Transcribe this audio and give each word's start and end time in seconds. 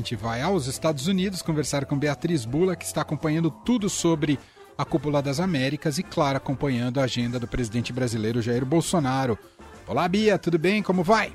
gente 0.00 0.16
vai 0.16 0.40
aos 0.40 0.66
Estados 0.66 1.06
Unidos 1.06 1.42
conversar 1.42 1.84
com 1.84 1.98
Beatriz 1.98 2.46
Bula, 2.46 2.74
que 2.74 2.86
está 2.86 3.02
acompanhando 3.02 3.50
tudo 3.50 3.90
sobre 3.90 4.38
a 4.76 4.84
Cúpula 4.84 5.20
das 5.20 5.38
Américas 5.38 5.98
e, 5.98 6.02
claro, 6.02 6.38
acompanhando 6.38 7.00
a 7.00 7.04
agenda 7.04 7.38
do 7.38 7.46
presidente 7.46 7.92
brasileiro 7.92 8.40
Jair 8.40 8.64
Bolsonaro. 8.64 9.38
Olá, 9.86 10.08
Bia, 10.08 10.38
tudo 10.38 10.58
bem? 10.58 10.82
Como 10.82 11.04
vai? 11.04 11.34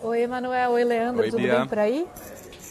Oi, 0.00 0.22
Emanuel. 0.22 0.70
Oi, 0.70 0.84
Leandro. 0.84 1.22
Oi, 1.22 1.30
tudo 1.30 1.42
Bia. 1.42 1.58
bem 1.58 1.66
por 1.66 1.78
aí? 1.80 2.06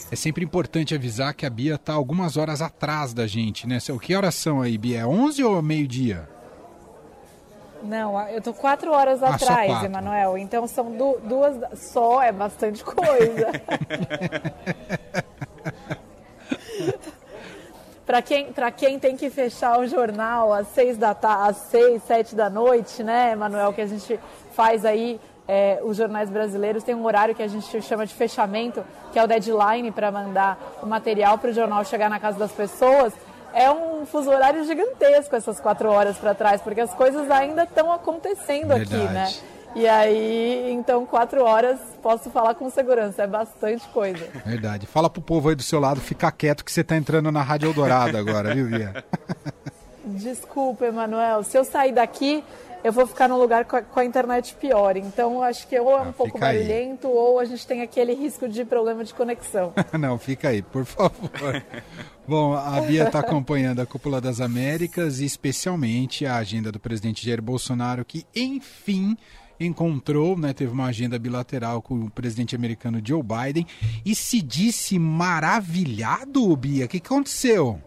É 0.09 0.15
sempre 0.15 0.45
importante 0.45 0.95
avisar 0.95 1.33
que 1.33 1.45
a 1.45 1.49
Bia 1.49 1.75
está 1.75 1.91
algumas 1.91 2.37
horas 2.37 2.61
atrás 2.61 3.13
da 3.13 3.27
gente, 3.27 3.67
né? 3.67 3.79
O 3.89 3.99
que 3.99 4.15
horas 4.15 4.33
são 4.33 4.61
aí, 4.61 4.77
Bia? 4.77 5.01
É 5.01 5.05
11 5.05 5.43
ou 5.43 5.61
meio-dia? 5.61 6.29
Não, 7.87 8.19
eu 8.27 8.41
tô 8.41 8.53
quatro 8.53 8.91
horas 8.91 9.23
ah, 9.23 9.29
atrás, 9.29 9.81
Emanuel. 9.83 10.37
Então 10.37 10.67
são 10.67 10.91
du 10.91 11.17
duas. 11.23 11.55
Só 11.79 12.21
é 12.21 12.33
bastante 12.33 12.83
coisa. 12.83 13.47
para 18.05 18.21
quem, 18.21 18.53
quem 18.75 18.99
tem 18.99 19.15
que 19.15 19.29
fechar 19.29 19.79
o 19.79 19.87
jornal 19.87 20.51
às 20.51 20.67
seis 20.67 20.97
da 20.97 21.15
às 21.21 21.55
seis, 21.57 22.03
sete 22.03 22.35
da 22.35 22.49
noite, 22.49 23.03
né, 23.03 23.31
Emanuel, 23.31 23.71
que 23.71 23.81
a 23.81 23.87
gente 23.87 24.19
faz 24.51 24.83
aí 24.83 25.19
é, 25.47 25.79
os 25.81 25.95
jornais 25.95 26.29
brasileiros 26.29 26.83
tem 26.83 26.93
um 26.93 27.05
horário 27.05 27.33
que 27.33 27.41
a 27.41 27.47
gente 27.47 27.81
chama 27.81 28.05
de 28.05 28.13
fechamento, 28.13 28.83
que 29.13 29.19
é 29.19 29.23
o 29.23 29.27
deadline 29.27 29.91
para 29.91 30.11
mandar 30.11 30.57
o 30.83 30.85
material 30.85 31.37
para 31.37 31.51
o 31.51 31.53
jornal 31.53 31.85
chegar 31.85 32.09
na 32.09 32.19
casa 32.19 32.37
das 32.37 32.51
pessoas. 32.51 33.13
É 33.57 33.71
um 33.71 34.05
fuso 34.05 34.29
horário 34.29 34.63
gigantesco 34.65 35.35
essas 35.35 35.59
quatro 35.59 35.89
horas 35.89 36.15
para 36.15 36.35
trás, 36.35 36.61
porque 36.61 36.79
as 36.79 36.93
coisas 36.93 37.31
ainda 37.31 37.63
estão 37.63 37.91
acontecendo 37.91 38.67
Verdade. 38.75 38.95
aqui, 38.95 39.11
né? 39.11 39.33
E 39.75 39.87
aí, 39.87 40.71
então, 40.71 41.07
quatro 41.07 41.43
horas, 41.43 41.79
posso 42.03 42.29
falar 42.29 42.53
com 42.53 42.69
segurança, 42.69 43.23
é 43.23 43.27
bastante 43.27 43.87
coisa. 43.87 44.23
Verdade. 44.45 44.85
Fala 44.85 45.09
pro 45.09 45.23
povo 45.23 45.49
aí 45.49 45.55
do 45.55 45.63
seu 45.63 45.79
lado 45.79 45.99
ficar 45.99 46.31
quieto 46.33 46.63
que 46.63 46.71
você 46.71 46.83
tá 46.83 46.95
entrando 46.95 47.31
na 47.31 47.41
Rádio 47.41 47.69
Eldorado 47.69 48.15
agora, 48.15 48.53
viu, 48.53 48.67
Via? 48.67 49.03
Desculpa, 50.05 50.85
Emanuel. 50.85 51.41
Se 51.41 51.57
eu 51.57 51.65
sair 51.65 51.93
daqui, 51.93 52.43
eu 52.83 52.93
vou 52.93 53.07
ficar 53.07 53.27
num 53.27 53.37
lugar 53.37 53.65
com 53.65 53.75
a, 53.75 53.81
com 53.81 53.99
a 53.99 54.05
internet 54.05 54.53
pior. 54.53 54.95
Então, 54.97 55.41
acho 55.41 55.67
que 55.67 55.79
ou 55.79 55.91
é 55.91 56.01
um 56.01 56.09
ah, 56.09 56.13
pouco 56.15 56.37
barulhento 56.37 57.07
aí. 57.07 57.13
ou 57.13 57.39
a 57.39 57.45
gente 57.45 57.65
tem 57.65 57.81
aquele 57.81 58.13
risco 58.13 58.47
de 58.47 58.63
problema 58.63 59.03
de 59.03 59.15
conexão. 59.15 59.73
Não, 59.99 60.19
fica 60.19 60.49
aí, 60.49 60.61
por 60.61 60.85
favor. 60.85 61.63
Bom, 62.27 62.53
a 62.53 62.81
Bia 62.81 63.05
está 63.05 63.19
acompanhando 63.19 63.79
a 63.79 63.85
Cúpula 63.85 64.19
das 64.19 64.41
Américas 64.41 65.21
e 65.21 65.25
especialmente 65.25 66.25
a 66.25 66.35
agenda 66.35 66.73
do 66.73 66.77
presidente 66.77 67.25
Jair 67.25 67.41
Bolsonaro, 67.41 68.03
que 68.03 68.25
enfim 68.35 69.15
encontrou, 69.57 70.37
né, 70.37 70.51
teve 70.51 70.73
uma 70.73 70.87
agenda 70.87 71.17
bilateral 71.17 71.81
com 71.81 71.95
o 71.95 72.11
presidente 72.11 72.53
americano 72.53 73.01
Joe 73.01 73.23
Biden 73.23 73.65
e 74.05 74.13
se 74.13 74.41
disse 74.41 74.99
maravilhado, 74.99 76.53
Bia. 76.57 76.85
O 76.85 76.89
que 76.89 76.97
aconteceu? 76.97 77.81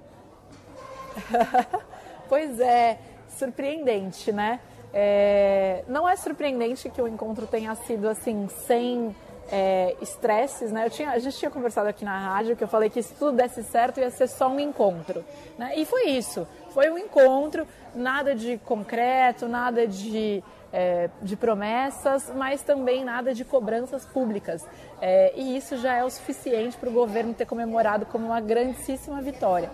pois 2.26 2.58
é, 2.60 2.98
surpreendente, 3.28 4.32
né? 4.32 4.58
É, 4.90 5.84
não 5.86 6.08
é 6.08 6.16
surpreendente 6.16 6.88
que 6.88 7.02
o 7.02 7.06
encontro 7.06 7.46
tenha 7.46 7.74
sido 7.74 8.08
assim, 8.08 8.48
sem 8.66 9.14
é, 9.50 9.96
estresses, 10.00 10.70
né? 10.70 10.86
Eu 10.86 10.90
tinha, 10.90 11.10
a 11.10 11.18
gente 11.18 11.36
tinha 11.36 11.50
conversado 11.50 11.88
aqui 11.88 12.04
na 12.04 12.18
rádio 12.18 12.56
que 12.56 12.62
eu 12.62 12.68
falei 12.68 12.88
que 12.88 13.02
se 13.02 13.14
tudo 13.14 13.36
desse 13.36 13.62
certo 13.62 14.00
ia 14.00 14.10
ser 14.10 14.28
só 14.28 14.48
um 14.48 14.60
encontro, 14.60 15.24
né? 15.58 15.72
E 15.76 15.84
foi 15.84 16.10
isso, 16.10 16.46
foi 16.72 16.90
um 16.90 16.96
encontro, 16.96 17.66
nada 17.94 18.34
de 18.34 18.58
concreto, 18.58 19.48
nada 19.48 19.86
de, 19.86 20.42
é, 20.72 21.10
de 21.20 21.36
promessas, 21.36 22.32
mas 22.34 22.62
também 22.62 23.04
nada 23.04 23.34
de 23.34 23.44
cobranças 23.44 24.06
públicas. 24.06 24.64
É, 25.00 25.32
e 25.34 25.56
isso 25.56 25.76
já 25.76 25.94
é 25.94 26.04
o 26.04 26.10
suficiente 26.10 26.76
para 26.76 26.88
o 26.88 26.92
governo 26.92 27.34
ter 27.34 27.46
comemorado 27.46 28.06
como 28.06 28.26
uma 28.26 28.40
grandíssima 28.40 29.20
vitória. 29.20 29.70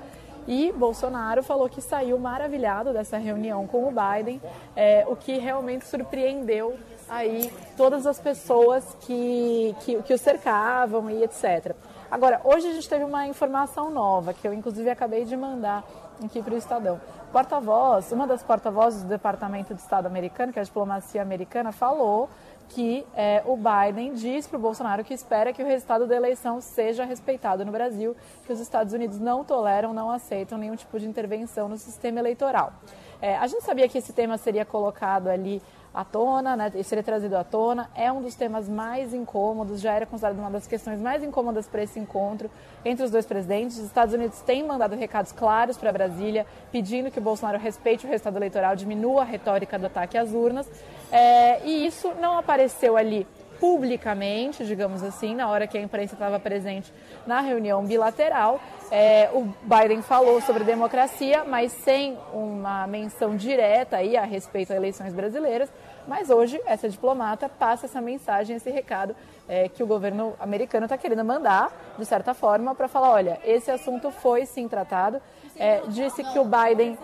E 0.46 0.72
Bolsonaro 0.72 1.42
falou 1.42 1.68
que 1.68 1.80
saiu 1.80 2.18
maravilhado 2.18 2.92
dessa 2.92 3.18
reunião 3.18 3.66
com 3.66 3.88
o 3.88 3.92
Biden, 3.92 4.40
é, 4.74 5.04
o 5.08 5.16
que 5.16 5.38
realmente 5.38 5.86
surpreendeu 5.86 6.78
aí 7.08 7.52
todas 7.76 8.06
as 8.06 8.18
pessoas 8.18 8.96
que, 9.00 9.74
que, 9.80 10.02
que 10.02 10.14
o 10.14 10.18
cercavam 10.18 11.10
e 11.10 11.22
etc. 11.24 11.74
Agora, 12.10 12.40
hoje 12.44 12.68
a 12.68 12.72
gente 12.72 12.88
teve 12.88 13.04
uma 13.04 13.26
informação 13.26 13.90
nova, 13.90 14.32
que 14.32 14.46
eu 14.46 14.52
inclusive 14.52 14.88
acabei 14.88 15.24
de 15.24 15.36
mandar 15.36 15.84
aqui 16.24 16.40
para 16.40 16.54
o 16.54 16.56
Estadão. 16.56 17.00
Porta-voz, 17.32 18.12
uma 18.12 18.26
das 18.26 18.42
porta-vozes 18.42 19.02
do 19.02 19.08
Departamento 19.08 19.74
de 19.74 19.80
Estado 19.80 20.06
americano, 20.06 20.52
que 20.52 20.58
é 20.58 20.62
a 20.62 20.64
diplomacia 20.64 21.20
americana, 21.20 21.72
falou 21.72 22.30
que 22.68 23.06
é, 23.14 23.42
o 23.46 23.56
Biden 23.56 24.14
diz 24.14 24.46
para 24.46 24.58
o 24.58 24.60
Bolsonaro 24.60 25.04
que 25.04 25.14
espera 25.14 25.52
que 25.52 25.62
o 25.62 25.66
resultado 25.66 26.06
da 26.06 26.16
eleição 26.16 26.60
seja 26.60 27.04
respeitado 27.04 27.64
no 27.64 27.72
Brasil, 27.72 28.16
que 28.46 28.52
os 28.52 28.60
Estados 28.60 28.92
Unidos 28.92 29.18
não 29.18 29.44
toleram, 29.44 29.92
não 29.92 30.10
aceitam 30.10 30.58
nenhum 30.58 30.76
tipo 30.76 30.98
de 30.98 31.06
intervenção 31.06 31.68
no 31.68 31.76
sistema 31.76 32.18
eleitoral. 32.18 32.72
É, 33.20 33.36
a 33.36 33.46
gente 33.46 33.62
sabia 33.64 33.88
que 33.88 33.98
esse 33.98 34.12
tema 34.12 34.36
seria 34.36 34.64
colocado 34.64 35.28
ali 35.28 35.62
à 35.96 36.04
tona, 36.04 36.54
né, 36.54 36.70
seria 36.84 37.02
trazido 37.02 37.36
à 37.38 37.42
tona. 37.42 37.88
É 37.94 38.12
um 38.12 38.20
dos 38.20 38.34
temas 38.34 38.68
mais 38.68 39.14
incômodos, 39.14 39.80
já 39.80 39.94
era 39.94 40.04
considerado 40.04 40.38
uma 40.38 40.50
das 40.50 40.66
questões 40.66 41.00
mais 41.00 41.24
incômodas 41.24 41.66
para 41.66 41.82
esse 41.82 41.98
encontro 41.98 42.50
entre 42.84 43.02
os 43.02 43.10
dois 43.10 43.24
presidentes. 43.24 43.78
Os 43.78 43.86
Estados 43.86 44.14
Unidos 44.14 44.38
têm 44.42 44.62
mandado 44.62 44.94
recados 44.94 45.32
claros 45.32 45.78
para 45.78 45.90
Brasília, 45.90 46.46
pedindo 46.70 47.10
que 47.10 47.18
o 47.18 47.22
Bolsonaro 47.22 47.58
respeite 47.58 48.04
o 48.04 48.08
resultado 48.10 48.36
eleitoral, 48.36 48.76
diminua 48.76 49.22
a 49.22 49.24
retórica 49.24 49.78
do 49.78 49.86
ataque 49.86 50.18
às 50.18 50.32
urnas. 50.32 50.68
É, 51.10 51.66
e 51.66 51.86
isso 51.86 52.12
não 52.20 52.38
apareceu 52.38 52.94
ali 52.94 53.26
publicamente, 53.60 54.64
digamos 54.64 55.02
assim, 55.02 55.34
na 55.34 55.48
hora 55.48 55.66
que 55.66 55.76
a 55.76 55.80
imprensa 55.80 56.14
estava 56.14 56.38
presente 56.38 56.92
na 57.26 57.40
reunião 57.40 57.84
bilateral. 57.84 58.60
É, 58.90 59.28
o 59.32 59.52
Biden 59.62 60.02
falou 60.02 60.40
sobre 60.40 60.64
democracia, 60.64 61.44
mas 61.44 61.72
sem 61.72 62.16
uma 62.32 62.86
menção 62.86 63.36
direta 63.36 63.96
aí 63.96 64.16
a 64.16 64.24
respeito 64.24 64.72
a 64.72 64.76
eleições 64.76 65.12
brasileiras. 65.12 65.70
Mas 66.06 66.30
hoje, 66.30 66.60
essa 66.66 66.88
diplomata 66.88 67.48
passa 67.48 67.86
essa 67.86 68.00
mensagem, 68.00 68.56
esse 68.56 68.70
recado 68.70 69.16
é, 69.48 69.68
que 69.68 69.82
o 69.82 69.86
governo 69.86 70.34
americano 70.38 70.86
está 70.86 70.96
querendo 70.96 71.24
mandar, 71.24 71.72
de 71.98 72.04
certa 72.04 72.32
forma, 72.32 72.74
para 72.74 72.86
falar: 72.86 73.10
olha, 73.10 73.40
esse 73.44 73.70
assunto 73.70 74.10
foi 74.10 74.46
sim 74.46 74.68
tratado. 74.68 75.20
É, 75.58 75.82
disse 75.88 76.22
que 76.22 76.38
o 76.38 76.44
Biden 76.44 76.98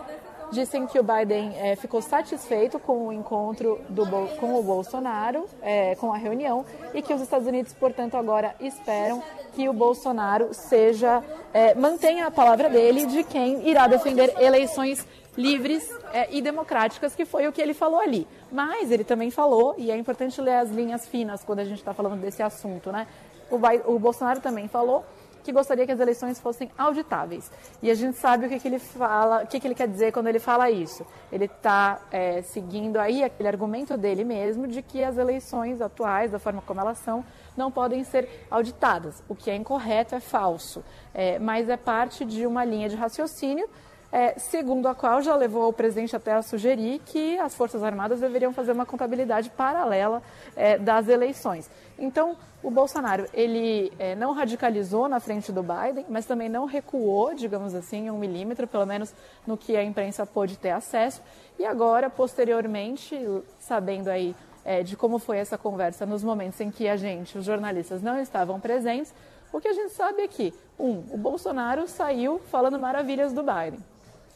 dizem 0.53 0.87
que 0.87 0.99
o 0.99 1.03
Biden 1.03 1.55
é, 1.57 1.75
ficou 1.75 2.03
satisfeito 2.03 2.79
com 2.79 3.09
o 3.09 3.13
encontro 3.13 3.81
do, 3.89 4.05
com 4.39 4.55
o 4.59 4.63
Bolsonaro, 4.63 5.47
é, 5.63 5.95
com 5.97 6.13
a 6.13 6.17
reunião, 6.17 6.65
e 6.95 7.01
que 7.01 7.13
os 7.13 7.21
Estados 7.21 7.49
Unidos, 7.49 7.73
portanto, 7.73 8.17
agora 8.17 8.55
esperam 8.61 9.23
que 9.55 9.69
o 9.69 9.73
Bolsonaro 9.73 10.53
seja 10.53 11.23
é, 11.53 11.75
mantenha 11.75 12.27
a 12.27 12.31
palavra 12.31 12.69
dele 12.69 13.07
de 13.07 13.25
quem 13.25 13.67
irá 13.69 13.87
defender 13.87 14.35
eleições 14.39 15.07
livres 15.37 15.89
é, 16.13 16.29
e 16.31 16.43
democráticas, 16.43 17.15
que 17.15 17.25
foi 17.25 17.49
o 17.49 17.53
que 17.53 17.61
ele 17.61 17.73
falou 17.73 18.01
ali. 18.01 18.29
Mas 18.51 18.91
ele 18.91 19.05
também 19.05 19.31
falou, 19.31 19.75
e 19.79 19.91
é 19.91 19.97
importante 19.97 20.41
ler 20.41 20.57
as 20.57 20.71
linhas 20.71 21.09
finas 21.09 21.43
quando 21.43 21.61
a 21.61 21.65
gente 21.65 21.79
está 21.79 21.95
falando 21.95 22.21
desse 22.21 22.43
assunto, 22.43 22.93
né? 22.93 23.07
O, 23.51 23.95
o 23.95 23.99
Bolsonaro 23.99 24.41
também 24.41 24.69
falou 24.69 25.05
que 25.43 25.53
gostaria 25.53 25.85
que 25.85 25.93
as 25.93 26.01
eleições 26.01 26.39
fossem 26.39 26.71
auditáveis. 26.77 27.51
E 27.83 27.91
a 27.91 27.95
gente 27.95 28.17
sabe 28.17 28.47
o 28.47 28.49
que, 28.49 28.59
que 28.59 28.69
ele 28.69 28.79
fala, 28.79 29.43
o 29.43 29.47
que, 29.47 29.59
que 29.59 29.67
ele 29.67 29.75
quer 29.75 29.89
dizer 29.89 30.13
quando 30.13 30.29
ele 30.29 30.39
fala 30.39 30.71
isso. 30.71 31.07
Ele 31.31 31.47
está 31.47 32.01
é, 32.11 32.43
seguindo 32.43 32.99
aí 32.99 33.23
aquele 33.23 33.49
argumento 33.49 33.97
dele 33.97 34.25
mesmo 34.25 34.67
de 34.67 34.83
que 34.83 35.03
as 35.03 35.19
eleições 35.19 35.81
atuais, 35.81 36.31
da 36.31 36.39
forma 36.39 36.63
como 36.63 36.81
elas 36.81 36.99
são, 36.99 37.25
não 37.57 37.71
podem 37.71 38.05
ser 38.05 38.29
auditadas. 38.51 39.23
O 39.29 39.35
que 39.35 39.51
é 39.51 39.57
incorreto 39.57 40.15
é 40.15 40.21
falso, 40.21 40.85
é, 41.13 41.39
mas 41.39 41.69
é 41.69 41.77
parte 41.77 42.25
de 42.25 42.47
uma 42.47 42.65
linha 42.65 42.89
de 42.89 42.97
raciocínio 42.97 43.69
é, 44.13 44.39
segundo 44.39 44.87
a 44.87 44.95
qual 44.95 45.23
já 45.23 45.35
levou 45.35 45.71
o 45.71 45.73
presidente 45.73 46.15
até 46.15 46.35
a 46.35 46.43
sugerir 46.43 47.01
que 47.07 47.39
as 47.39 47.55
Forças 47.55 47.83
Armadas 47.83 48.21
deveriam 48.21 48.53
fazer 48.53 48.73
uma 48.73 48.85
contabilidade 48.85 49.49
paralela 49.49 50.23
é, 50.55 50.77
das 50.77 51.09
eleições. 51.09 51.71
Então, 51.99 52.37
o 52.63 52.71
Bolsonaro, 52.71 53.27
ele 53.33 53.91
é, 53.99 54.15
não 54.15 54.33
radicalizou 54.33 55.09
na 55.09 55.19
frente 55.19 55.51
do 55.51 55.63
Biden, 55.63 56.05
mas 56.11 56.27
também 56.27 56.49
não 56.49 56.67
recuou, 56.67 57.35
digamos 57.35 57.75
assim, 57.75 58.11
um 58.11 58.19
milímetro, 58.19 58.67
pelo 58.67 58.85
menos 58.85 59.15
no 59.47 59.57
que 59.57 59.77
a 59.77 59.83
imprensa 59.83 60.27
pôde 60.27 60.59
ter 60.59 60.71
acesso. 60.71 61.23
E 61.59 61.65
agora, 61.65 62.11
posteriormente, 62.11 63.19
sabendo 63.59 64.09
aí 64.09 64.37
é, 64.65 64.83
de 64.83 64.95
como 64.95 65.19
foi 65.19 65.39
essa 65.39 65.57
conversa 65.57 66.05
nos 66.05 66.23
momentos 66.23 66.61
em 66.61 66.71
que 66.71 66.87
a 66.87 66.97
gente, 66.97 67.39
os 67.39 67.45
jornalistas, 67.47 68.03
não 68.03 68.21
estavam 68.21 68.61
presentes, 68.61 69.15
o 69.53 69.61
que 69.61 69.69
a 69.69 69.73
gente 69.73 69.93
sabe 69.93 70.23
é 70.23 70.29
que, 70.29 70.55
um, 70.79 71.03
o 71.11 71.17
Bolsonaro 71.17 71.89
saiu 71.89 72.39
falando 72.51 72.79
maravilhas 72.79 73.33
do 73.33 73.43
Biden. 73.43 73.81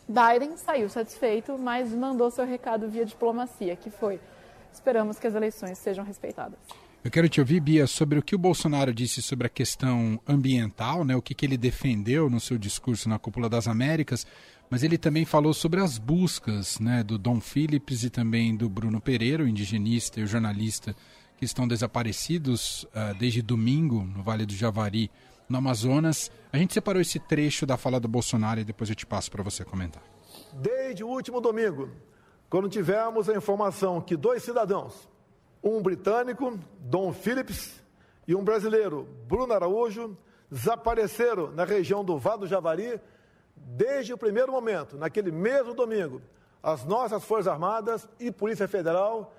Biden 0.08 0.56
saiu 0.56 0.88
satisfeito, 0.88 1.58
mas 1.58 1.92
mandou 1.92 2.30
seu 2.30 2.46
recado 2.46 2.88
via 2.88 3.04
diplomacia, 3.04 3.74
que 3.76 3.90
foi: 3.90 4.20
esperamos 4.72 5.18
que 5.18 5.26
as 5.26 5.34
eleições 5.34 5.78
sejam 5.78 6.04
respeitadas. 6.04 6.58
Eu 7.06 7.10
quero 7.10 7.28
te 7.28 7.38
ouvir, 7.40 7.60
Bia, 7.60 7.86
sobre 7.86 8.18
o 8.18 8.22
que 8.22 8.34
o 8.34 8.38
Bolsonaro 8.38 8.92
disse 8.92 9.22
sobre 9.22 9.46
a 9.46 9.50
questão 9.50 10.20
ambiental, 10.26 11.04
né? 11.04 11.14
o 11.14 11.22
que, 11.22 11.34
que 11.34 11.46
ele 11.46 11.56
defendeu 11.56 12.28
no 12.28 12.40
seu 12.40 12.58
discurso 12.58 13.08
na 13.08 13.16
Cúpula 13.16 13.48
das 13.48 13.68
Américas, 13.68 14.26
mas 14.68 14.82
ele 14.82 14.98
também 14.98 15.24
falou 15.24 15.54
sobre 15.54 15.80
as 15.80 15.98
buscas 15.98 16.80
né, 16.80 17.04
do 17.04 17.16
Dom 17.16 17.40
Phillips 17.40 18.02
e 18.02 18.10
também 18.10 18.56
do 18.56 18.68
Bruno 18.68 19.00
Pereira, 19.00 19.44
o 19.44 19.48
indigenista 19.48 20.18
e 20.18 20.24
o 20.24 20.26
jornalista 20.26 20.96
que 21.36 21.44
estão 21.44 21.68
desaparecidos 21.68 22.82
uh, 22.84 23.16
desde 23.16 23.40
domingo 23.40 24.02
no 24.02 24.24
Vale 24.24 24.44
do 24.44 24.54
Javari, 24.54 25.08
no 25.48 25.58
Amazonas. 25.58 26.30
A 26.52 26.58
gente 26.58 26.74
separou 26.74 27.00
esse 27.00 27.18
trecho 27.18 27.66
da 27.66 27.76
fala 27.76 28.00
do 28.00 28.08
Bolsonaro 28.08 28.60
e 28.60 28.64
depois 28.64 28.90
eu 28.90 28.96
te 28.96 29.06
passo 29.06 29.30
para 29.30 29.42
você 29.42 29.64
comentar. 29.64 30.02
Desde 30.52 31.04
o 31.04 31.08
último 31.08 31.40
domingo, 31.40 31.90
quando 32.48 32.68
tivemos 32.68 33.28
a 33.28 33.36
informação 33.36 34.00
que 34.00 34.16
dois 34.16 34.42
cidadãos, 34.42 35.08
um 35.62 35.82
britânico, 35.82 36.58
Dom 36.80 37.12
Phillips, 37.12 37.82
e 38.26 38.34
um 38.34 38.42
brasileiro, 38.42 39.08
Bruno 39.28 39.52
Araújo, 39.52 40.16
desapareceram 40.50 41.52
na 41.52 41.64
região 41.64 42.04
do 42.04 42.18
Vado 42.18 42.46
Javari, 42.46 43.00
desde 43.56 44.12
o 44.12 44.18
primeiro 44.18 44.52
momento, 44.52 44.96
naquele 44.96 45.30
mesmo 45.30 45.74
domingo, 45.74 46.20
as 46.62 46.84
nossas 46.84 47.24
Forças 47.24 47.46
Armadas 47.46 48.08
e 48.18 48.30
Polícia 48.30 48.66
Federal 48.66 49.32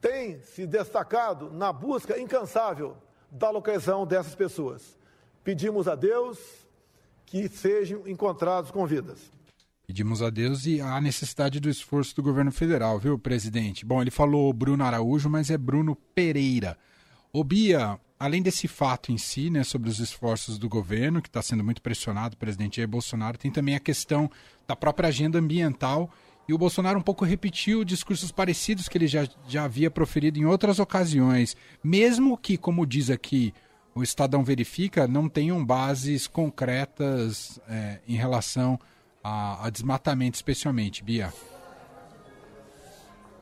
têm 0.00 0.40
se 0.40 0.66
destacado 0.66 1.52
na 1.52 1.72
busca 1.72 2.18
incansável 2.18 2.96
da 3.30 3.50
localização 3.50 4.04
dessas 4.04 4.34
pessoas. 4.34 4.98
Pedimos 5.44 5.88
a 5.88 5.96
Deus 5.96 6.38
que 7.26 7.48
sejam 7.48 8.06
encontrados 8.06 8.70
com 8.70 8.86
vidas. 8.86 9.18
Pedimos 9.86 10.22
a 10.22 10.30
Deus 10.30 10.66
e 10.66 10.80
a 10.80 11.00
necessidade 11.00 11.58
do 11.58 11.68
esforço 11.68 12.14
do 12.14 12.22
governo 12.22 12.52
federal, 12.52 12.98
viu, 12.98 13.18
presidente? 13.18 13.84
Bom, 13.84 14.00
ele 14.00 14.10
falou 14.10 14.52
Bruno 14.52 14.84
Araújo, 14.84 15.28
mas 15.28 15.50
é 15.50 15.58
Bruno 15.58 15.96
Pereira. 16.14 16.78
Ô 17.32 17.42
Bia, 17.42 17.98
além 18.18 18.40
desse 18.40 18.68
fato 18.68 19.10
em 19.10 19.18
si, 19.18 19.50
né, 19.50 19.64
sobre 19.64 19.90
os 19.90 19.98
esforços 19.98 20.58
do 20.58 20.68
governo, 20.68 21.20
que 21.20 21.28
está 21.28 21.42
sendo 21.42 21.64
muito 21.64 21.82
pressionado, 21.82 22.34
o 22.34 22.38
presidente 22.38 22.76
Jair 22.76 22.88
Bolsonaro, 22.88 23.36
tem 23.36 23.50
também 23.50 23.74
a 23.74 23.80
questão 23.80 24.30
da 24.66 24.76
própria 24.76 25.08
agenda 25.08 25.38
ambiental. 25.38 26.08
E 26.48 26.54
o 26.54 26.58
Bolsonaro 26.58 26.98
um 26.98 27.02
pouco 27.02 27.24
repetiu 27.24 27.84
discursos 27.84 28.30
parecidos 28.30 28.88
que 28.88 28.96
ele 28.96 29.08
já, 29.08 29.26
já 29.48 29.64
havia 29.64 29.90
proferido 29.90 30.38
em 30.38 30.44
outras 30.44 30.78
ocasiões, 30.78 31.56
mesmo 31.82 32.38
que, 32.38 32.56
como 32.56 32.86
diz 32.86 33.10
aqui 33.10 33.52
o 33.94 34.02
Estadão 34.02 34.42
Verifica, 34.42 35.06
não 35.06 35.28
tenham 35.28 35.64
bases 35.64 36.26
concretas 36.26 37.60
é, 37.68 37.98
em 38.08 38.16
relação 38.16 38.78
a, 39.22 39.66
a 39.66 39.70
desmatamento, 39.70 40.36
especialmente, 40.36 41.04
Bia. 41.04 41.32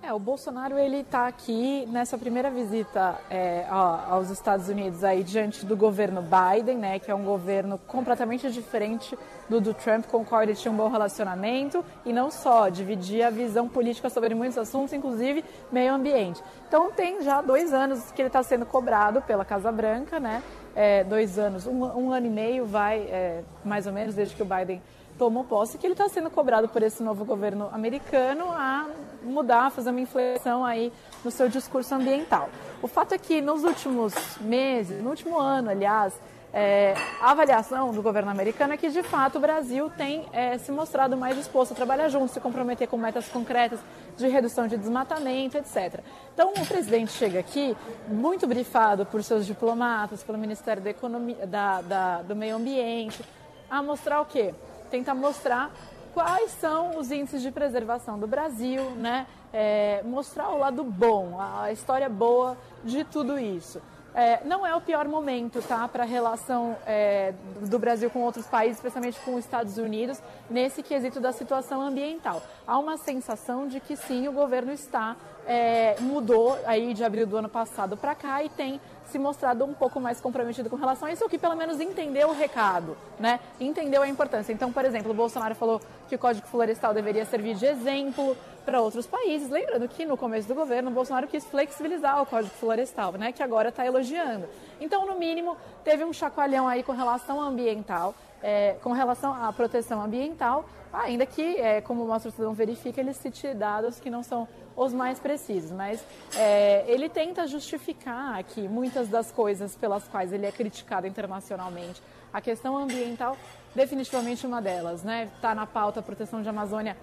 É, 0.02 0.14
o 0.14 0.18
Bolsonaro 0.18 0.78
ele 0.78 1.00
está 1.00 1.26
aqui 1.26 1.84
nessa 1.86 2.16
primeira 2.16 2.50
visita 2.50 3.20
é, 3.28 3.66
aos 3.68 4.30
Estados 4.30 4.66
Unidos 4.68 5.04
aí 5.04 5.22
diante 5.22 5.66
do 5.66 5.76
governo 5.76 6.22
Biden, 6.22 6.78
né, 6.78 6.98
que 6.98 7.10
é 7.10 7.14
um 7.14 7.22
governo 7.22 7.76
completamente 7.86 8.50
diferente 8.50 9.16
do 9.48 9.60
do 9.60 9.74
Trump, 9.74 10.06
com 10.06 10.22
o 10.22 10.24
qual 10.24 10.42
ele 10.42 10.54
tinha 10.54 10.72
um 10.72 10.76
bom 10.76 10.88
relacionamento 10.88 11.84
e 12.06 12.14
não 12.14 12.30
só 12.30 12.70
dividia 12.70 13.26
a 13.26 13.30
visão 13.30 13.68
política 13.68 14.08
sobre 14.08 14.34
muitos 14.34 14.56
assuntos, 14.56 14.94
inclusive 14.94 15.44
meio 15.70 15.92
ambiente. 15.92 16.42
Então 16.70 16.88
tem 16.88 17.20
já 17.20 17.42
dois 17.42 17.74
anos 17.74 18.12
que 18.12 18.22
ele 18.22 18.28
está 18.28 18.44
sendo 18.44 18.64
cobrado 18.64 19.20
pela 19.22 19.44
Casa 19.44 19.72
Branca, 19.72 20.20
né, 20.20 20.40
é, 20.72 21.02
dois 21.02 21.36
anos, 21.36 21.66
um, 21.66 21.82
um, 21.82 22.12
ano 22.12 22.28
e 22.28 22.30
meio 22.30 22.64
vai 22.64 23.00
é, 23.00 23.42
mais 23.64 23.88
ou 23.88 23.92
menos 23.92 24.14
desde 24.14 24.36
que 24.36 24.42
o 24.42 24.44
Biden 24.44 24.80
tomou 25.18 25.42
posse, 25.42 25.76
que 25.78 25.84
ele 25.84 25.94
está 25.94 26.08
sendo 26.08 26.30
cobrado 26.30 26.68
por 26.68 26.80
esse 26.80 27.02
novo 27.02 27.24
governo 27.24 27.68
americano 27.72 28.44
a 28.52 28.86
mudar, 29.20 29.66
a 29.66 29.70
fazer 29.70 29.90
uma 29.90 30.00
inflexão 30.00 30.64
aí 30.64 30.92
no 31.24 31.30
seu 31.32 31.48
discurso 31.48 31.92
ambiental. 31.92 32.48
O 32.80 32.86
fato 32.86 33.16
é 33.16 33.18
que 33.18 33.40
nos 33.40 33.64
últimos 33.64 34.14
meses, 34.40 35.02
no 35.02 35.10
último 35.10 35.40
ano, 35.40 35.70
aliás, 35.70 36.14
é, 36.52 36.94
a 37.20 37.30
avaliação 37.30 37.92
do 37.92 38.02
governo 38.02 38.30
americano 38.30 38.74
é 38.74 38.76
que, 38.76 38.88
de 38.88 39.02
fato, 39.02 39.38
o 39.38 39.40
Brasil 39.40 39.90
tem 39.90 40.26
é, 40.32 40.58
se 40.58 40.72
mostrado 40.72 41.16
mais 41.16 41.36
disposto 41.36 41.72
a 41.72 41.74
trabalhar 41.74 42.08
junto, 42.08 42.32
se 42.32 42.40
comprometer 42.40 42.88
com 42.88 42.96
metas 42.96 43.28
concretas 43.28 43.80
de 44.16 44.28
redução 44.28 44.66
de 44.66 44.76
desmatamento, 44.76 45.56
etc. 45.56 46.00
Então, 46.34 46.52
o 46.56 46.66
presidente 46.66 47.12
chega 47.12 47.38
aqui 47.38 47.76
muito 48.08 48.46
brifado 48.46 49.06
por 49.06 49.22
seus 49.22 49.46
diplomatas, 49.46 50.22
pelo 50.22 50.38
Ministério 50.38 50.82
da 50.82 50.90
Economia, 50.90 51.46
da, 51.46 51.80
da, 51.82 52.22
do 52.22 52.34
Meio 52.34 52.56
Ambiente, 52.56 53.24
a 53.70 53.82
mostrar 53.82 54.20
o 54.20 54.24
quê? 54.24 54.52
tenta 54.90 55.14
mostrar 55.14 55.70
quais 56.12 56.50
são 56.50 56.98
os 56.98 57.10
índices 57.10 57.40
de 57.40 57.50
preservação 57.52 58.18
do 58.18 58.26
Brasil, 58.26 58.90
né? 58.96 59.26
É, 59.52 60.02
mostrar 60.04 60.50
o 60.50 60.58
lado 60.58 60.84
bom, 60.84 61.38
a 61.40 61.72
história 61.72 62.08
boa 62.08 62.56
de 62.84 63.04
tudo 63.04 63.38
isso. 63.38 63.80
É, 64.14 64.40
não 64.44 64.66
é 64.66 64.74
o 64.74 64.80
pior 64.80 65.06
momento 65.06 65.62
tá, 65.62 65.86
para 65.86 66.02
a 66.02 66.06
relação 66.06 66.76
é, 66.86 67.32
do 67.68 67.78
Brasil 67.78 68.10
com 68.10 68.20
outros 68.20 68.46
países, 68.46 68.76
especialmente 68.76 69.20
com 69.20 69.34
os 69.34 69.44
Estados 69.44 69.78
Unidos, 69.78 70.20
nesse 70.48 70.82
quesito 70.82 71.20
da 71.20 71.32
situação 71.32 71.80
ambiental. 71.80 72.42
Há 72.66 72.78
uma 72.78 72.96
sensação 72.96 73.68
de 73.68 73.78
que 73.78 73.96
sim, 73.96 74.26
o 74.26 74.32
governo 74.32 74.72
está 74.72 75.16
é, 75.46 75.96
mudou 76.00 76.58
aí 76.64 76.94
de 76.94 77.04
abril 77.04 77.26
do 77.26 77.36
ano 77.36 77.48
passado 77.48 77.96
para 77.96 78.14
cá 78.14 78.42
e 78.44 78.48
tem 78.48 78.80
se 79.10 79.18
mostrado 79.18 79.64
um 79.64 79.74
pouco 79.74 80.00
mais 80.00 80.20
comprometido 80.20 80.70
com 80.70 80.76
relação 80.76 81.08
a 81.08 81.12
isso, 81.12 81.24
ou 81.24 81.30
que 81.30 81.38
pelo 81.38 81.56
menos 81.56 81.80
entendeu 81.80 82.28
o 82.28 82.32
recado, 82.32 82.96
né? 83.18 83.40
Entendeu 83.58 84.02
a 84.02 84.08
importância. 84.08 84.52
Então, 84.52 84.72
por 84.72 84.84
exemplo, 84.84 85.10
o 85.10 85.14
Bolsonaro 85.14 85.54
falou 85.54 85.80
que 86.08 86.14
o 86.14 86.18
Código 86.18 86.46
Florestal 86.46 86.94
deveria 86.94 87.24
servir 87.24 87.54
de 87.54 87.66
exemplo 87.66 88.36
para 88.64 88.80
outros 88.80 89.06
países. 89.06 89.50
Lembrando 89.50 89.88
que 89.88 90.04
no 90.04 90.16
começo 90.16 90.46
do 90.46 90.54
governo, 90.54 90.90
o 90.90 90.94
Bolsonaro 90.94 91.26
quis 91.26 91.44
flexibilizar 91.44 92.22
o 92.22 92.26
Código 92.26 92.54
Florestal, 92.54 93.12
né? 93.12 93.32
Que 93.32 93.42
agora 93.42 93.70
está 93.70 93.84
elogiando. 93.84 94.46
Então, 94.80 95.06
no 95.06 95.18
mínimo, 95.18 95.56
teve 95.84 96.04
um 96.04 96.12
chacoalhão 96.12 96.68
aí 96.68 96.82
com 96.82 96.92
relação 96.92 97.40
ambiental, 97.40 98.14
é, 98.42 98.76
com 98.82 98.92
relação 98.92 99.34
à 99.34 99.52
proteção 99.52 100.00
ambiental, 100.00 100.64
ainda 100.92 101.26
que, 101.26 101.56
é, 101.56 101.80
como 101.80 102.04
o 102.04 102.06
Mostra 102.06 102.30
Cidadão 102.30 102.52
verifica, 102.52 103.00
ele 103.00 103.12
cite 103.12 103.52
dados 103.54 104.00
que 104.00 104.10
não 104.10 104.22
são 104.22 104.46
os 104.76 104.92
mais 104.92 105.18
precisos, 105.18 105.70
mas 105.70 106.02
é, 106.34 106.84
ele 106.86 107.08
tenta 107.08 107.46
justificar 107.46 108.38
aqui 108.38 108.62
muitas 108.62 109.08
das 109.08 109.30
coisas 109.30 109.76
pelas 109.76 110.06
quais 110.08 110.32
ele 110.32 110.46
é 110.46 110.52
criticado 110.52 111.06
internacionalmente. 111.06 112.00
A 112.32 112.40
questão 112.40 112.78
ambiental, 112.78 113.36
definitivamente 113.74 114.46
uma 114.46 114.62
delas, 114.62 115.02
né? 115.02 115.28
Está 115.34 115.54
na 115.54 115.66
pauta 115.66 116.00
a 116.00 116.02
proteção 116.02 116.40
de 116.40 116.48
Amazônia, 116.48 116.96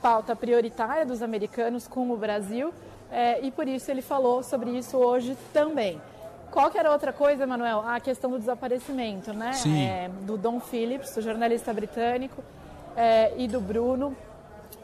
pauta 0.00 0.34
prioritária 0.34 1.04
dos 1.04 1.22
americanos 1.22 1.86
com 1.86 2.10
o 2.10 2.16
Brasil, 2.16 2.72
é, 3.12 3.40
e 3.44 3.50
por 3.50 3.68
isso 3.68 3.90
ele 3.90 4.02
falou 4.02 4.42
sobre 4.42 4.70
isso 4.70 4.96
hoje 4.96 5.36
também. 5.52 6.00
Qual 6.50 6.68
que 6.70 6.78
era 6.78 6.90
outra 6.90 7.12
coisa, 7.12 7.46
Manuel? 7.46 7.84
A 7.86 8.00
questão 8.00 8.30
do 8.30 8.38
desaparecimento, 8.38 9.32
né? 9.32 9.52
É, 9.66 10.08
do 10.22 10.36
Don 10.36 10.58
Phillips, 10.58 11.16
o 11.16 11.22
jornalista 11.22 11.72
britânico, 11.72 12.42
é, 13.00 13.32
e 13.36 13.48
do 13.48 13.60
Bruno. 13.60 14.14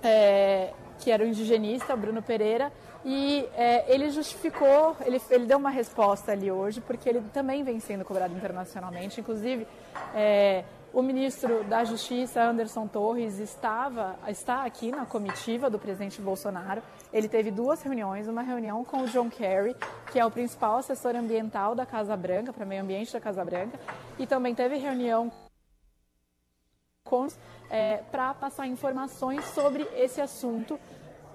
É, 0.02 0.72
que 0.98 1.10
era 1.10 1.22
o 1.22 1.26
indigenista, 1.26 1.94
o 1.94 1.96
Bruno 1.96 2.22
Pereira, 2.22 2.72
e 3.04 3.46
é, 3.54 3.92
ele 3.92 4.10
justificou, 4.10 4.96
ele, 5.04 5.20
ele 5.30 5.46
deu 5.46 5.58
uma 5.58 5.70
resposta 5.70 6.32
ali 6.32 6.50
hoje, 6.50 6.80
porque 6.80 7.08
ele 7.08 7.22
também 7.32 7.62
vem 7.62 7.78
sendo 7.78 8.04
cobrado 8.04 8.34
internacionalmente. 8.34 9.20
Inclusive, 9.20 9.66
é, 10.14 10.64
o 10.92 11.02
ministro 11.02 11.62
da 11.64 11.84
Justiça, 11.84 12.42
Anderson 12.42 12.86
Torres, 12.86 13.38
estava, 13.38 14.16
está 14.26 14.64
aqui 14.64 14.90
na 14.90 15.04
comitiva 15.04 15.68
do 15.68 15.78
presidente 15.78 16.20
Bolsonaro. 16.20 16.82
Ele 17.12 17.28
teve 17.28 17.50
duas 17.50 17.82
reuniões, 17.82 18.26
uma 18.26 18.42
reunião 18.42 18.84
com 18.84 19.02
o 19.02 19.06
John 19.06 19.28
Kerry, 19.28 19.76
que 20.10 20.18
é 20.18 20.24
o 20.24 20.30
principal 20.30 20.78
assessor 20.78 21.14
ambiental 21.14 21.74
da 21.74 21.86
Casa 21.86 22.16
Branca, 22.16 22.52
para 22.52 22.64
meio 22.64 22.82
ambiente 22.82 23.12
da 23.12 23.20
Casa 23.20 23.44
Branca, 23.44 23.78
e 24.18 24.26
também 24.26 24.54
teve 24.54 24.76
reunião 24.78 25.30
é, 27.70 27.98
para 28.10 28.34
passar 28.34 28.66
informações 28.66 29.44
sobre 29.46 29.86
esse 29.96 30.20
assunto 30.20 30.78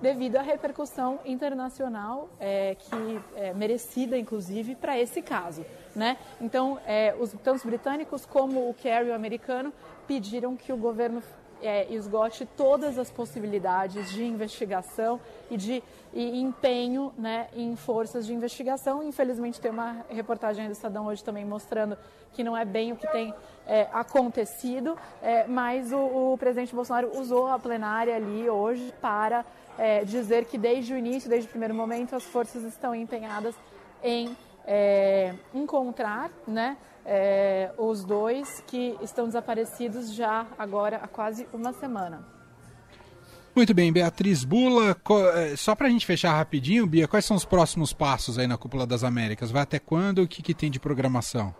devido 0.01 0.37
à 0.37 0.41
repercussão 0.41 1.19
internacional 1.25 2.27
é, 2.39 2.75
que 2.75 3.21
é 3.35 3.53
merecida, 3.53 4.17
inclusive, 4.17 4.75
para 4.75 4.99
esse 4.99 5.21
caso. 5.21 5.63
Né? 5.95 6.17
Então, 6.39 6.79
é, 6.85 7.15
os, 7.19 7.31
tanto 7.43 7.57
os 7.57 7.63
britânicos 7.63 8.25
como 8.25 8.69
o 8.69 8.73
Kerry, 8.73 9.09
o 9.09 9.13
americano, 9.13 9.71
pediram 10.07 10.55
que 10.55 10.73
o 10.73 10.77
governo 10.77 11.21
é, 11.61 11.85
esgote 11.93 12.45
todas 12.57 12.97
as 12.97 13.11
possibilidades 13.11 14.09
de 14.11 14.23
investigação 14.23 15.19
e 15.49 15.57
de 15.57 15.83
e 16.13 16.41
empenho 16.41 17.13
né, 17.17 17.47
em 17.55 17.75
forças 17.75 18.25
de 18.25 18.33
investigação. 18.33 19.01
Infelizmente, 19.01 19.61
tem 19.61 19.71
uma 19.71 20.05
reportagem 20.09 20.65
do 20.65 20.71
Estadão 20.71 21.05
hoje 21.05 21.23
também 21.23 21.45
mostrando 21.45 21.97
que 22.33 22.43
não 22.43 22.55
é 22.55 22.65
bem 22.65 22.91
o 22.91 22.97
que 22.97 23.07
tem 23.11 23.33
é, 23.67 23.87
acontecido, 23.93 24.97
é, 25.21 25.45
mas 25.47 25.91
o, 25.91 26.33
o, 26.33 26.37
presidente 26.37 26.73
Bolsonaro 26.73 27.17
usou 27.19 27.47
a 27.47 27.59
plenária 27.59 28.15
ali 28.15 28.49
hoje 28.49 28.93
para 29.01 29.45
é, 29.77 30.03
dizer 30.03 30.45
que 30.45 30.57
desde 30.57 30.93
o 30.93 30.97
início, 30.97 31.29
desde 31.29 31.47
o 31.47 31.49
primeiro 31.49 31.73
momento, 31.73 32.15
as 32.15 32.23
forças 32.23 32.63
estão 32.63 32.93
empenhadas 32.93 33.55
em 34.03 34.35
é, 34.65 35.33
encontrar 35.53 36.29
né, 36.47 36.77
é, 37.05 37.71
os 37.77 38.03
dois 38.03 38.61
que 38.67 38.97
estão 39.01 39.25
desaparecidos 39.25 40.13
já 40.13 40.45
agora 40.57 40.97
há 40.97 41.07
quase 41.07 41.47
uma 41.53 41.73
semana. 41.73 42.23
Muito 43.53 43.73
bem, 43.73 43.91
Beatriz 43.91 44.45
Bula, 44.45 44.95
é, 45.35 45.55
só 45.57 45.75
para 45.75 45.87
a 45.87 45.89
gente 45.89 46.05
fechar 46.05 46.33
rapidinho, 46.33 46.87
Bia, 46.87 47.05
quais 47.05 47.25
são 47.25 47.35
os 47.35 47.43
próximos 47.43 47.91
passos 47.91 48.39
aí 48.39 48.47
na 48.47 48.57
Cúpula 48.57 48.87
das 48.87 49.03
Américas? 49.03 49.51
Vai 49.51 49.63
até 49.63 49.77
quando? 49.77 50.19
O 50.19 50.27
que, 50.27 50.41
que 50.41 50.53
tem 50.53 50.71
de 50.71 50.79
programação? 50.79 51.53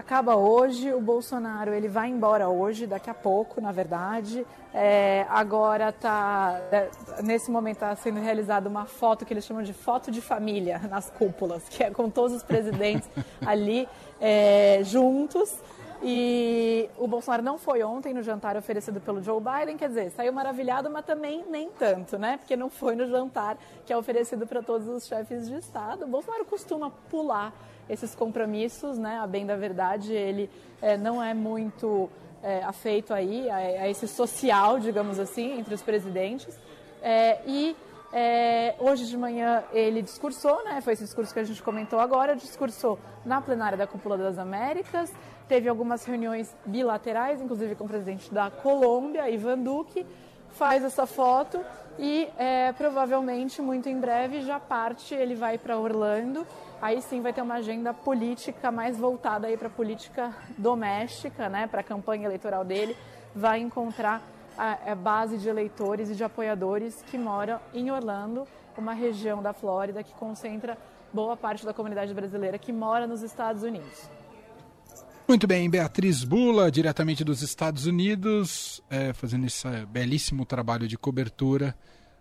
Acaba 0.00 0.34
hoje. 0.34 0.92
O 0.92 1.00
Bolsonaro 1.00 1.72
ele 1.72 1.88
vai 1.88 2.08
embora 2.08 2.48
hoje, 2.48 2.86
daqui 2.86 3.08
a 3.08 3.14
pouco, 3.14 3.60
na 3.60 3.70
verdade. 3.70 4.44
É, 4.72 5.26
agora 5.28 5.90
está 5.90 6.60
é, 6.70 6.88
nesse 7.22 7.50
momento 7.50 7.76
está 7.76 7.94
sendo 7.96 8.20
realizada 8.20 8.68
uma 8.68 8.86
foto 8.86 9.24
que 9.24 9.32
eles 9.32 9.44
chamam 9.44 9.62
de 9.62 9.72
foto 9.72 10.10
de 10.10 10.20
família 10.20 10.78
nas 10.88 11.10
cúpulas, 11.10 11.68
que 11.68 11.82
é 11.82 11.90
com 11.90 12.08
todos 12.08 12.36
os 12.36 12.42
presidentes 12.42 13.08
ali 13.44 13.88
é, 14.20 14.80
juntos. 14.84 15.56
E 16.02 16.88
o 16.96 17.06
Bolsonaro 17.06 17.42
não 17.42 17.58
foi 17.58 17.82
ontem 17.82 18.14
no 18.14 18.22
jantar 18.22 18.56
oferecido 18.56 19.02
pelo 19.02 19.22
Joe 19.22 19.38
Biden, 19.38 19.76
quer 19.76 19.88
dizer, 19.88 20.10
saiu 20.10 20.32
maravilhado, 20.32 20.88
mas 20.90 21.04
também 21.04 21.44
nem 21.50 21.68
tanto, 21.70 22.18
né? 22.18 22.38
Porque 22.38 22.56
não 22.56 22.70
foi 22.70 22.96
no 22.96 23.06
jantar 23.06 23.58
que 23.84 23.92
é 23.92 23.96
oferecido 23.96 24.46
para 24.46 24.62
todos 24.62 24.88
os 24.88 25.06
chefes 25.06 25.46
de 25.46 25.56
Estado. 25.56 26.04
O 26.04 26.08
Bolsonaro 26.08 26.46
costuma 26.46 26.90
pular 27.10 27.52
esses 27.90 28.14
compromissos, 28.14 28.96
né? 28.96 29.18
A 29.18 29.26
bem 29.26 29.44
da 29.44 29.56
verdade, 29.56 30.12
ele 30.12 30.48
é, 30.80 30.96
não 30.96 31.22
é 31.22 31.34
muito 31.34 32.08
é, 32.42 32.62
afeito 32.62 33.12
aí 33.12 33.50
a, 33.50 33.56
a, 33.56 33.88
esse 33.88 34.06
social, 34.06 34.78
digamos 34.78 35.18
assim, 35.18 35.58
entre 35.58 35.74
os 35.74 35.82
presidentes. 35.82 36.58
É, 37.02 37.40
e 37.46 37.76
é, 38.12 38.74
hoje 38.78 39.06
de 39.06 39.16
manhã 39.16 39.64
ele 39.72 40.02
discursou, 40.02 40.64
né? 40.64 40.80
Foi 40.80 40.92
esse 40.92 41.04
discurso 41.04 41.32
que 41.34 41.40
a 41.40 41.44
gente 41.44 41.62
comentou 41.62 41.98
agora, 41.98 42.36
discursou 42.36 42.98
na 43.24 43.40
plenária 43.40 43.76
da 43.76 43.86
Cúpula 43.86 44.16
das 44.16 44.38
Américas, 44.38 45.12
teve 45.48 45.68
algumas 45.68 46.04
reuniões 46.04 46.54
bilaterais, 46.64 47.40
inclusive 47.40 47.74
com 47.74 47.84
o 47.84 47.88
presidente 47.88 48.32
da 48.32 48.50
Colômbia, 48.50 49.28
Ivan 49.28 49.58
Duque, 49.58 50.06
faz 50.50 50.84
essa 50.84 51.06
foto 51.06 51.60
e 52.02 52.30
é, 52.38 52.72
provavelmente 52.72 53.60
muito 53.60 53.86
em 53.86 54.00
breve 54.00 54.40
já 54.40 54.58
parte, 54.58 55.14
ele 55.14 55.34
vai 55.34 55.58
para 55.58 55.78
Orlando. 55.78 56.46
Aí 56.80 57.02
sim 57.02 57.20
vai 57.20 57.30
ter 57.30 57.42
uma 57.42 57.56
agenda 57.56 57.92
política 57.92 58.72
mais 58.72 58.96
voltada 58.96 59.46
aí 59.46 59.54
para 59.54 59.68
política 59.68 60.34
doméstica, 60.56 61.50
né, 61.50 61.66
para 61.66 61.82
a 61.82 61.84
campanha 61.84 62.24
eleitoral 62.24 62.64
dele, 62.64 62.96
vai 63.34 63.60
encontrar 63.60 64.22
a, 64.56 64.92
a, 64.92 64.94
base 64.94 65.36
de 65.36 65.46
eleitores 65.46 66.08
e 66.08 66.14
de 66.14 66.24
apoiadores 66.24 67.04
que 67.10 67.18
moram 67.18 67.60
em 67.74 67.90
Orlando, 67.90 68.48
uma 68.78 68.94
região 68.94 69.42
da 69.42 69.52
Flórida 69.52 70.02
que 70.02 70.14
concentra 70.14 70.78
boa 71.12 71.36
parte 71.36 71.66
da 71.66 71.74
comunidade 71.74 72.14
brasileira 72.14 72.56
que 72.56 72.72
mora 72.72 73.06
nos 73.06 73.22
Estados 73.22 73.62
Unidos. 73.62 74.08
Muito 75.30 75.46
bem, 75.46 75.70
Beatriz 75.70 76.24
Bula, 76.24 76.72
diretamente 76.72 77.22
dos 77.22 77.40
Estados 77.40 77.86
Unidos, 77.86 78.82
é, 78.90 79.12
fazendo 79.12 79.46
esse 79.46 79.64
belíssimo 79.86 80.44
trabalho 80.44 80.88
de 80.88 80.98
cobertura. 80.98 81.72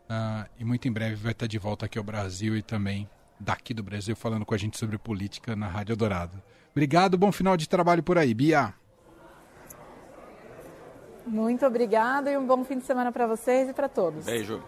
Uh, 0.08 0.48
e 0.60 0.64
muito 0.64 0.88
em 0.88 0.92
breve 0.92 1.16
vai 1.16 1.32
estar 1.32 1.48
de 1.48 1.58
volta 1.58 1.88
aqui 1.88 1.98
ao 1.98 2.04
Brasil 2.04 2.56
e 2.56 2.62
também 2.62 3.10
daqui 3.40 3.74
do 3.74 3.82
Brasil 3.82 4.16
falando 4.16 4.46
com 4.46 4.54
a 4.54 4.58
gente 4.60 4.78
sobre 4.78 4.96
política 5.00 5.56
na 5.56 5.68
Rádio 5.68 5.98
Dourado. 5.98 6.40
Obrigado, 6.70 7.18
bom 7.18 7.32
final 7.32 7.58
de 7.58 7.68
trabalho 7.68 8.04
por 8.04 8.16
aí, 8.16 8.32
Bia. 8.32 8.76
Muito 11.26 11.66
obrigada 11.66 12.30
e 12.30 12.38
um 12.38 12.46
bom 12.46 12.64
fim 12.64 12.78
de 12.78 12.86
semana 12.86 13.12
para 13.12 13.26
vocês 13.26 13.70
e 13.70 13.74
para 13.74 13.90
todos. 13.90 14.24
Beijo. 14.24 14.62